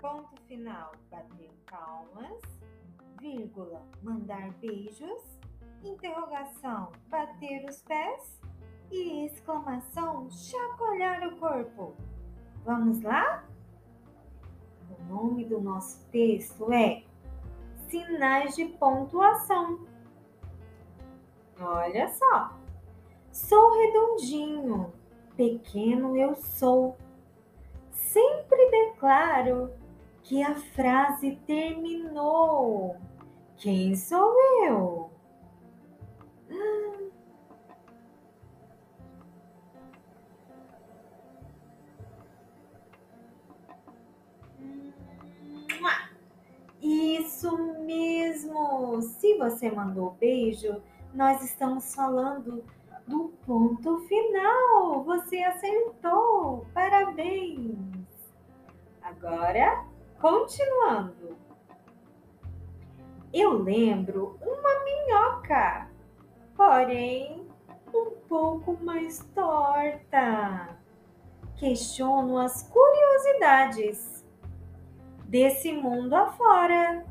Ponto 0.00 0.34
final, 0.48 0.92
bater 1.08 1.50
palmas, 1.70 2.40
vírgula, 3.20 3.80
mandar 4.02 4.50
beijos, 4.54 5.22
interrogação, 5.84 6.90
bater 7.08 7.64
os 7.68 7.80
pés 7.82 8.40
e 8.90 9.26
exclamação, 9.26 10.28
chacoalhar 10.28 11.26
o 11.28 11.36
corpo. 11.38 11.94
Vamos 12.64 13.00
lá? 13.02 13.44
O 14.90 15.04
nome 15.04 15.44
do 15.44 15.60
nosso 15.60 16.04
texto 16.10 16.72
é 16.72 17.04
Sinais 17.88 18.56
de 18.56 18.64
Pontuação. 18.64 19.86
Olha 21.60 22.08
só. 22.08 22.58
Sou 23.30 23.72
redondinho, 23.80 24.92
pequeno 25.36 26.16
eu 26.16 26.34
sou. 26.34 26.96
Sempre 28.14 28.70
declaro 28.70 29.72
que 30.22 30.40
a 30.40 30.54
frase 30.54 31.36
terminou. 31.44 32.96
Quem 33.56 33.96
sou 33.96 34.32
eu? 34.68 35.10
Isso 46.80 47.56
mesmo! 47.84 49.02
Se 49.02 49.36
você 49.38 49.72
mandou 49.72 50.12
beijo, 50.20 50.80
nós 51.12 51.42
estamos 51.42 51.92
falando 51.92 52.62
do 53.08 53.32
ponto 53.44 53.98
final. 54.06 55.02
Você 55.02 55.38
acertou! 55.38 56.64
Parabéns! 56.72 57.93
Agora 59.04 59.84
Continuando. 60.24 61.36
Eu 63.30 63.62
lembro 63.62 64.38
uma 64.40 64.84
minhoca, 64.84 65.90
porém 66.56 67.46
um 67.92 68.12
pouco 68.26 68.82
mais 68.82 69.18
torta. 69.34 70.78
Questiono 71.56 72.38
as 72.38 72.62
curiosidades 72.62 74.24
desse 75.26 75.72
mundo 75.72 76.14
afora. 76.14 77.04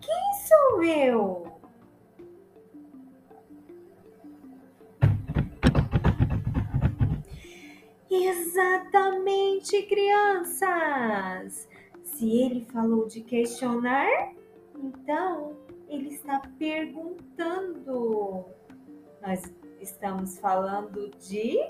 Quem 0.00 0.32
sou 0.48 0.82
eu? 0.82 1.49
Exatamente, 8.10 9.82
crianças! 9.84 11.68
Se 12.02 12.28
ele 12.28 12.64
falou 12.64 13.06
de 13.06 13.20
questionar, 13.20 14.34
então 14.74 15.56
ele 15.88 16.08
está 16.08 16.40
perguntando. 16.58 18.46
Nós 19.22 19.54
estamos 19.80 20.40
falando 20.40 21.08
de 21.20 21.64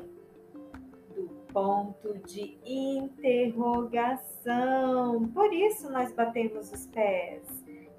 do 1.14 1.28
ponto 1.52 2.16
de 2.26 2.56
interrogação. 2.64 5.28
Por 5.34 5.52
isso 5.52 5.92
nós 5.92 6.10
batemos 6.12 6.72
os 6.72 6.86
pés. 6.86 7.42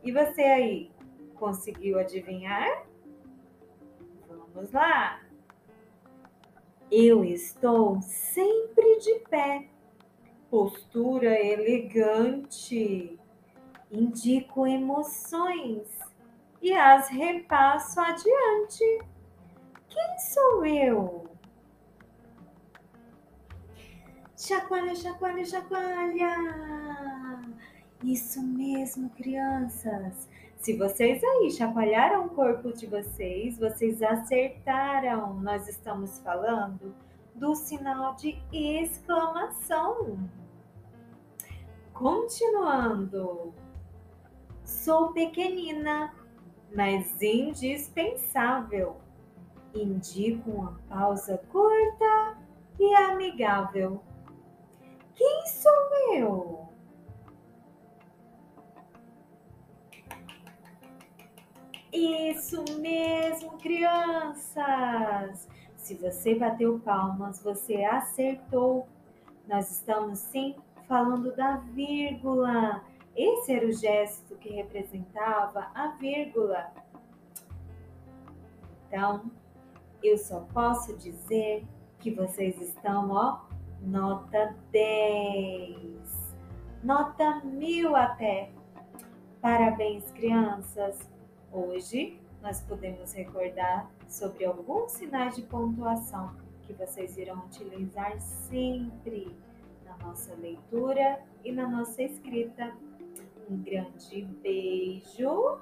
E 0.03 0.11
você 0.11 0.41
aí, 0.41 0.89
conseguiu 1.35 1.99
adivinhar? 1.99 2.87
Vamos 4.27 4.71
lá. 4.71 5.21
Eu 6.91 7.23
estou 7.23 8.01
sempre 8.01 8.99
de 8.99 9.19
pé 9.29 9.69
postura 10.49 11.39
elegante. 11.39 13.17
Indico 13.89 14.67
emoções 14.67 15.87
e 16.61 16.73
as 16.73 17.07
repasso 17.07 17.97
adiante. 17.97 19.01
Quem 19.87 20.19
sou 20.19 20.65
eu? 20.65 21.27
Chacoalha, 24.37 24.93
chacoalha, 24.93 25.45
chacoalha. 25.45 26.35
Isso 28.03 28.41
mesmo, 28.41 29.09
crianças. 29.11 30.27
Se 30.61 30.77
vocês 30.77 31.23
aí 31.23 31.49
chacoalharam 31.49 32.27
o 32.27 32.29
corpo 32.29 32.71
de 32.71 32.85
vocês, 32.85 33.57
vocês 33.57 33.99
acertaram. 33.99 35.33
Nós 35.39 35.67
estamos 35.67 36.19
falando 36.19 36.93
do 37.33 37.55
sinal 37.55 38.13
de 38.13 38.39
exclamação. 38.53 40.19
Continuando. 41.91 43.55
Sou 44.63 45.11
pequenina, 45.13 46.13
mas 46.75 47.19
indispensável. 47.19 48.97
Indico 49.73 50.51
uma 50.51 50.79
pausa 50.87 51.39
curta 51.51 52.37
e 52.79 52.93
amigável. 52.93 53.99
Quem 55.15 55.47
sou 55.47 56.13
eu? 56.13 56.61
Isso 61.91 62.63
mesmo, 62.79 63.57
crianças! 63.57 65.47
Se 65.75 65.95
você 65.95 66.35
bateu 66.35 66.79
palmas, 66.79 67.43
você 67.43 67.83
acertou. 67.83 68.87
Nós 69.45 69.69
estamos 69.71 70.19
sim 70.19 70.55
falando 70.87 71.35
da 71.35 71.57
vírgula. 71.57 72.81
Esse 73.13 73.53
era 73.53 73.67
o 73.67 73.73
gesto 73.73 74.37
que 74.37 74.49
representava 74.53 75.69
a 75.75 75.87
vírgula. 75.99 76.71
Então, 78.87 79.29
eu 80.01 80.17
só 80.17 80.41
posso 80.53 80.95
dizer 80.97 81.67
que 81.99 82.11
vocês 82.11 82.59
estão, 82.61 83.11
ó, 83.11 83.41
nota 83.81 84.55
10, 84.71 86.35
nota 86.81 87.41
mil 87.43 87.95
até. 87.97 88.49
Parabéns, 89.41 90.09
crianças! 90.11 90.97
Hoje 91.51 92.19
nós 92.41 92.61
podemos 92.61 93.13
recordar 93.13 93.89
sobre 94.07 94.45
alguns 94.45 94.93
sinais 94.93 95.35
de 95.35 95.43
pontuação 95.43 96.35
que 96.63 96.73
vocês 96.73 97.17
irão 97.17 97.45
utilizar 97.45 98.19
sempre 98.19 99.35
nossa 100.03 100.33
leitura 100.35 101.21
e 101.43 101.51
na 101.51 101.67
nossa 101.67 102.03
escrita. 102.03 102.75
Um 103.49 103.57
grande 103.61 104.23
beijo 104.41 105.59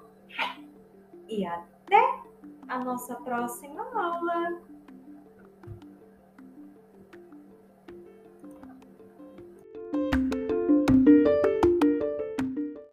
e 1.27 1.45
até 1.45 2.21
a 2.67 2.83
nossa 2.83 3.16
próxima 3.16 3.81
aula! 3.81 4.61